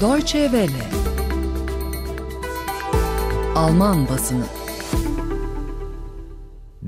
Deutsche 0.00 0.42
Welle 0.42 0.84
Alman 3.54 4.08
basını 4.08 4.44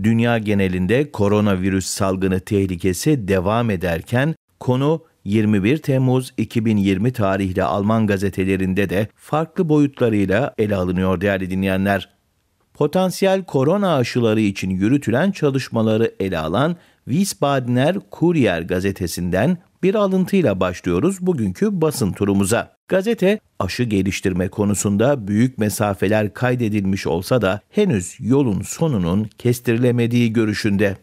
Dünya 0.03 0.39
genelinde 0.39 1.11
koronavirüs 1.13 1.87
salgını 1.87 2.41
tehlikesi 2.41 3.29
devam 3.29 3.71
ederken 3.71 4.35
konu 4.61 5.05
21 5.25 5.79
Temmuz 5.79 6.35
2020 6.37 7.13
tarihli 7.13 7.63
Alman 7.65 8.07
gazetelerinde 8.07 8.91
de 8.91 9.09
farklı 9.15 9.69
boyutlarıyla 9.69 10.55
ele 10.59 10.77
alınıyor 10.77 11.21
değerli 11.21 11.51
dinleyenler. 11.51 12.09
Potansiyel 12.75 13.45
korona 13.45 13.97
aşıları 13.97 14.41
için 14.41 14.71
yürütülen 14.71 15.31
çalışmaları 15.31 16.15
ele 16.21 16.39
alan 16.39 16.77
Wiesbadener 17.05 17.97
Kurier 18.11 18.63
gazetesinden 18.63 19.59
bir 19.87 19.95
alıntıyla 19.95 20.61
başlıyoruz 20.61 21.21
bugünkü 21.21 21.81
basın 21.81 22.13
turumuza. 22.13 22.77
Gazete 22.89 23.41
aşı 23.59 23.83
geliştirme 23.83 24.49
konusunda 24.49 25.29
büyük 25.29 25.59
mesafeler 25.59 26.35
kaydedilmiş 26.35 27.07
olsa 27.07 27.43
da 27.43 27.61
henüz 27.71 28.17
yolun 28.21 28.63
sonunun 28.63 29.25
kestirilemediği 29.39 30.33
görüşünde. 30.33 30.97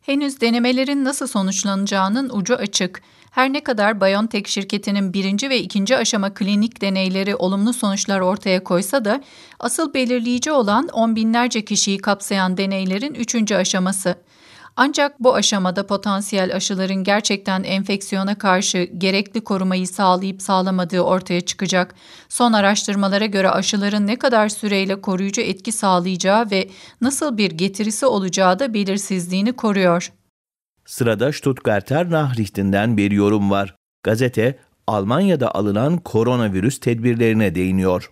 Henüz 0.00 0.40
denemelerin 0.40 1.04
nasıl 1.04 1.26
sonuçlanacağının 1.26 2.30
ucu 2.32 2.54
açık. 2.54 3.02
Her 3.30 3.52
ne 3.52 3.64
kadar 3.64 4.00
BioNTech 4.00 4.48
şirketinin 4.48 5.12
birinci 5.12 5.50
ve 5.50 5.60
ikinci 5.60 5.96
aşama 5.96 6.34
klinik 6.34 6.80
deneyleri 6.80 7.36
olumlu 7.36 7.72
sonuçlar 7.72 8.20
ortaya 8.20 8.64
koysa 8.64 9.04
da 9.04 9.22
asıl 9.60 9.94
belirleyici 9.94 10.50
olan 10.50 10.88
on 10.88 11.16
binlerce 11.16 11.64
kişiyi 11.64 11.98
kapsayan 11.98 12.56
deneylerin 12.56 13.14
üçüncü 13.14 13.54
aşaması. 13.54 14.14
Ancak 14.76 15.20
bu 15.20 15.34
aşamada 15.34 15.86
potansiyel 15.86 16.56
aşıların 16.56 17.04
gerçekten 17.04 17.62
enfeksiyona 17.62 18.38
karşı 18.38 18.88
gerekli 18.98 19.44
korumayı 19.44 19.86
sağlayıp 19.86 20.42
sağlamadığı 20.42 21.00
ortaya 21.00 21.40
çıkacak. 21.40 21.94
Son 22.28 22.52
araştırmalara 22.52 23.26
göre 23.26 23.50
aşıların 23.50 24.06
ne 24.06 24.16
kadar 24.16 24.48
süreyle 24.48 25.00
koruyucu 25.00 25.40
etki 25.40 25.72
sağlayacağı 25.72 26.50
ve 26.50 26.68
nasıl 27.00 27.36
bir 27.36 27.50
getirisi 27.50 28.06
olacağı 28.06 28.58
da 28.58 28.74
belirsizliğini 28.74 29.52
koruyor. 29.52 30.12
Sırada 30.86 31.32
Stuttgarter 31.32 32.10
Nachrichten'den 32.10 32.96
bir 32.96 33.10
yorum 33.10 33.50
var. 33.50 33.76
Gazete, 34.02 34.58
Almanya'da 34.86 35.54
alınan 35.54 35.98
koronavirüs 35.98 36.80
tedbirlerine 36.80 37.54
değiniyor. 37.54 38.10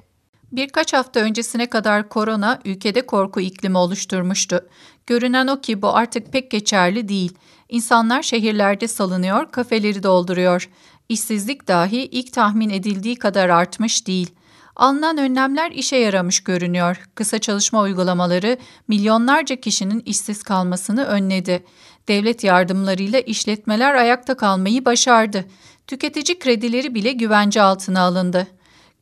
Birkaç 0.57 0.93
hafta 0.93 1.21
öncesine 1.21 1.67
kadar 1.67 2.09
korona 2.09 2.61
ülkede 2.65 3.07
korku 3.07 3.41
iklimi 3.41 3.79
oluşturmuştu. 3.79 4.61
Görünen 5.07 5.47
o 5.47 5.61
ki 5.61 5.83
bu 5.83 5.97
artık 5.97 6.33
pek 6.33 6.51
geçerli 6.51 7.09
değil. 7.09 7.33
İnsanlar 7.69 8.23
şehirlerde 8.23 8.89
salınıyor, 8.89 9.51
kafeleri 9.53 10.03
dolduruyor. 10.03 10.71
İşsizlik 11.09 11.69
dahi 11.69 11.97
ilk 11.97 12.33
tahmin 12.33 12.71
edildiği 12.71 13.17
kadar 13.17 13.49
artmış 13.49 14.07
değil. 14.07 14.31
Alınan 14.77 15.19
önlemler 15.19 15.71
işe 15.71 15.97
yaramış 15.97 16.41
görünüyor. 16.41 17.09
Kısa 17.15 17.39
çalışma 17.39 17.81
uygulamaları 17.81 18.59
milyonlarca 18.89 19.57
kişinin 19.57 20.03
işsiz 20.07 20.43
kalmasını 20.43 21.05
önledi. 21.05 21.65
Devlet 22.09 22.45
yardımlarıyla 22.45 23.21
işletmeler 23.21 23.95
ayakta 23.95 24.37
kalmayı 24.37 24.85
başardı. 24.85 25.45
Tüketici 25.87 26.39
kredileri 26.39 26.95
bile 26.95 27.13
güvence 27.13 27.63
altına 27.63 28.01
alındı. 28.01 28.47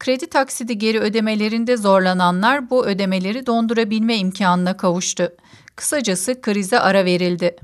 Kredi 0.03 0.27
taksidi 0.27 0.79
geri 0.79 1.01
ödemelerinde 1.01 1.77
zorlananlar 1.77 2.71
bu 2.71 2.87
ödemeleri 2.87 3.47
dondurabilme 3.47 4.17
imkanına 4.17 4.77
kavuştu. 4.77 5.29
Kısacası 5.77 6.41
krize 6.41 6.79
ara 6.81 7.05
verildi. 7.05 7.57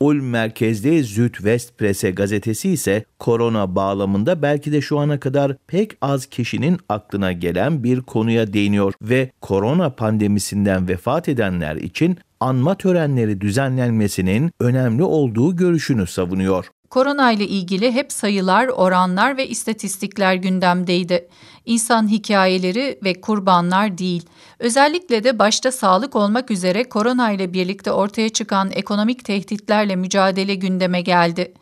Ulm 0.00 0.24
merkezli 0.24 1.04
Südwestpresse 1.04 2.10
gazetesi 2.10 2.70
ise 2.70 3.04
korona 3.18 3.74
bağlamında 3.74 4.42
belki 4.42 4.72
de 4.72 4.80
şu 4.80 4.98
ana 4.98 5.20
kadar 5.20 5.56
pek 5.66 5.90
az 6.00 6.26
kişinin 6.26 6.78
aklına 6.88 7.32
gelen 7.32 7.84
bir 7.84 8.00
konuya 8.00 8.52
değiniyor 8.52 8.92
ve 9.02 9.30
korona 9.40 9.90
pandemisinden 9.90 10.88
vefat 10.88 11.28
edenler 11.28 11.76
için 11.76 12.18
anma 12.40 12.74
törenleri 12.74 13.40
düzenlenmesinin 13.40 14.50
önemli 14.60 15.02
olduğu 15.02 15.56
görüşünü 15.56 16.06
savunuyor. 16.06 16.70
Korona 16.90 17.32
ile 17.32 17.46
ilgili 17.48 17.92
hep 17.92 18.12
sayılar, 18.12 18.68
oranlar 18.68 19.36
ve 19.36 19.48
istatistikler 19.48 20.34
gündemdeydi. 20.34 21.28
İnsan 21.66 22.08
hikayeleri 22.08 22.98
ve 23.04 23.20
kurbanlar 23.20 23.98
değil. 23.98 24.22
Özellikle 24.58 25.24
de 25.24 25.38
başta 25.38 25.72
sağlık 25.72 26.16
olmak 26.16 26.50
üzere 26.50 26.88
korona 26.88 27.32
ile 27.32 27.52
birlikte 27.52 27.92
ortaya 27.92 28.28
çıkan 28.28 28.70
ekonomik 28.72 29.24
tehditlerle 29.24 29.96
mücadele 29.96 30.54
gündeme 30.54 31.00
geldi. 31.00 31.54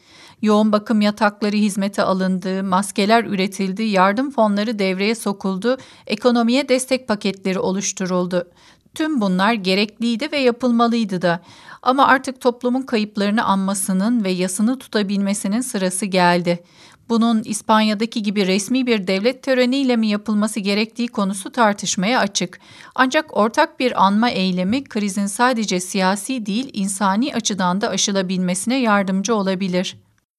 Yoğun 0.42 0.72
bakım 0.72 1.00
yatakları 1.00 1.56
hizmete 1.56 2.03
alındı, 2.03 2.65
maskeler 2.65 3.25
üretildi, 3.25 3.82
yardım 3.82 4.31
fonları 4.31 4.78
devreye 4.78 5.15
sokuldu, 5.15 5.76
ekonomiye 6.06 6.69
destek 6.69 7.09
paketleri 7.09 7.59
oluşturuldu. 7.59 8.50
Tüm 8.96 9.20
bunlar 9.20 9.52
gerekliydi 9.52 10.32
ve 10.32 10.38
yapılmalıydı 10.38 11.22
da. 11.22 11.40
Ama 11.82 12.06
artık 12.06 12.40
toplumun 12.40 12.82
kayıplarını 12.82 13.44
anmasının 13.44 14.24
ve 14.24 14.30
yasını 14.30 14.78
tutabilmesinin 14.78 15.60
sırası 15.60 16.06
geldi. 16.06 16.64
Bunun 17.08 17.42
İspanya'daki 17.42 18.22
gibi 18.22 18.46
resmi 18.46 18.86
bir 18.86 19.06
devlet 19.06 19.42
töreniyle 19.42 19.96
mi 19.96 20.06
yapılması 20.06 20.60
gerektiği 20.60 21.08
konusu 21.08 21.52
tartışmaya 21.52 22.20
açık. 22.20 22.60
Ancak 22.94 23.36
ortak 23.36 23.80
bir 23.80 24.04
anma 24.04 24.30
eylemi 24.30 24.84
krizin 24.84 25.26
sadece 25.26 25.80
siyasi 25.80 26.46
değil 26.46 26.70
insani 26.72 27.34
açıdan 27.34 27.80
da 27.80 27.88
aşılabilmesine 27.88 28.80
yardımcı 28.80 29.34
olabilir. 29.34 29.96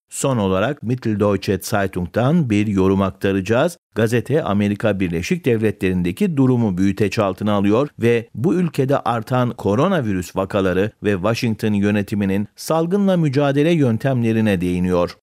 Son 0.10 0.38
olarak 0.38 0.84
Mitteldeutsche 0.84 1.60
Zeitung'dan 1.62 2.50
bir 2.50 2.68
yorum 2.68 3.02
aktaracağız. 3.02 3.78
Gazete 3.96 4.44
Amerika 4.44 5.00
Birleşik 5.00 5.46
Devletleri'ndeki 5.46 6.38
durumu 6.38 6.78
büyüteç 6.78 7.20
altına 7.20 7.54
alıyor 7.54 7.88
ve 8.00 8.30
bu 8.36 8.54
ülkede 8.54 9.00
artan 9.00 9.50
koronavirüs 9.50 10.36
vakaları 10.36 10.92
ve 11.04 11.14
Washington 11.14 11.74
yönetiminin 11.74 12.48
salgınla 12.56 13.18
mücadele 13.18 13.72
yöntemlerine 13.72 14.62
değiniyor. 14.62 15.18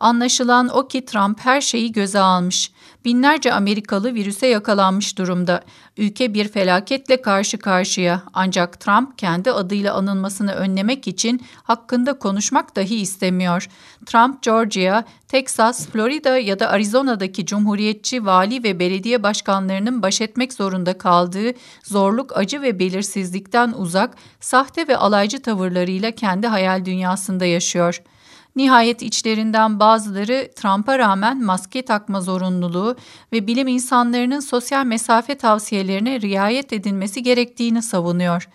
Anlaşılan 0.00 0.68
o 0.68 0.88
ki 0.88 1.04
Trump 1.04 1.40
her 1.40 1.60
şeyi 1.60 1.92
göze 1.92 2.18
almış. 2.20 2.72
Binlerce 3.04 3.52
Amerikalı 3.52 4.14
virüse 4.14 4.46
yakalanmış 4.46 5.18
durumda. 5.18 5.62
Ülke 5.96 6.34
bir 6.34 6.48
felaketle 6.48 7.22
karşı 7.22 7.58
karşıya. 7.58 8.22
Ancak 8.32 8.80
Trump 8.80 9.18
kendi 9.18 9.52
adıyla 9.52 9.94
anılmasını 9.94 10.52
önlemek 10.52 11.08
için 11.08 11.42
hakkında 11.62 12.18
konuşmak 12.18 12.76
dahi 12.76 12.96
istemiyor. 12.96 13.68
Trump, 14.06 14.42
Georgia, 14.42 15.04
Texas, 15.28 15.86
Florida 15.86 16.38
ya 16.38 16.58
da 16.58 16.68
Arizona'daki 16.68 17.46
cumhuriyetçi 17.46 18.26
vali 18.26 18.62
ve 18.62 18.78
belediye 18.78 19.22
başkanlarının 19.22 20.02
baş 20.02 20.20
etmek 20.20 20.52
zorunda 20.52 20.98
kaldığı 20.98 21.52
zorluk, 21.82 22.36
acı 22.36 22.62
ve 22.62 22.78
belirsizlikten 22.78 23.74
uzak, 23.76 24.16
sahte 24.40 24.88
ve 24.88 24.96
alaycı 24.96 25.42
tavırlarıyla 25.42 26.10
kendi 26.10 26.46
hayal 26.46 26.84
dünyasında 26.84 27.44
yaşıyor.'' 27.44 28.19
Nihayet 28.56 29.02
içlerinden 29.02 29.80
bazıları 29.80 30.50
Trump'a 30.56 30.98
rağmen 30.98 31.44
maske 31.44 31.82
takma 31.82 32.20
zorunluluğu 32.20 32.96
ve 33.32 33.46
bilim 33.46 33.68
insanlarının 33.68 34.40
sosyal 34.40 34.86
mesafe 34.86 35.34
tavsiyelerine 35.34 36.20
riayet 36.20 36.72
edilmesi 36.72 37.22
gerektiğini 37.22 37.82
savunuyor. 37.82 38.48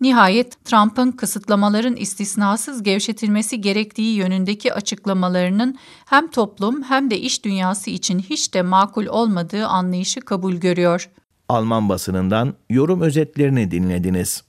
Nihayet 0.00 0.64
Trump'ın 0.64 1.12
kısıtlamaların 1.12 1.96
istisnasız 1.96 2.82
gevşetilmesi 2.82 3.60
gerektiği 3.60 4.16
yönündeki 4.16 4.74
açıklamalarının 4.74 5.76
hem 6.06 6.30
toplum 6.30 6.82
hem 6.82 7.10
de 7.10 7.18
iş 7.18 7.44
dünyası 7.44 7.90
için 7.90 8.18
hiç 8.18 8.54
de 8.54 8.62
makul 8.62 9.06
olmadığı 9.06 9.66
anlayışı 9.66 10.20
kabul 10.20 10.54
görüyor. 10.54 11.10
Alman 11.48 11.88
basınından 11.88 12.54
yorum 12.70 13.00
özetlerini 13.00 13.70
dinlediniz. 13.70 14.42